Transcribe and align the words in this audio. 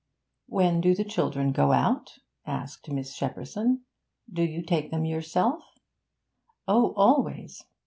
'When 0.47 0.81
do 0.81 0.95
the 0.95 1.03
children 1.03 1.51
go 1.51 1.73
out?' 1.73 2.15
asked 2.43 2.89
Miss 2.89 3.13
Shepperson. 3.15 3.81
'Do 4.33 4.41
you 4.41 4.63
take 4.63 4.89
them 4.89 5.05
yourself?' 5.05 5.63
'Oh, 6.67 6.95
always! 6.95 7.63